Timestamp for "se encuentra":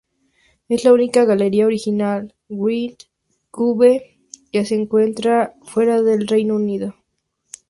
4.65-5.53